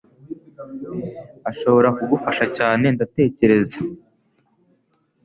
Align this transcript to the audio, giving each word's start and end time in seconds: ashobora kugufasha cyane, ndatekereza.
ashobora 1.49 1.89
kugufasha 1.97 2.45
cyane, 2.57 2.85
ndatekereza. 2.95 3.77